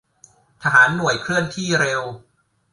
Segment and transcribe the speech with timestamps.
[0.63, 2.01] ทหารหน่วยเคลื่อนที่เร็ว